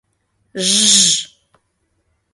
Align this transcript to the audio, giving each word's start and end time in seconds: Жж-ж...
Жж-ж... 0.65 1.11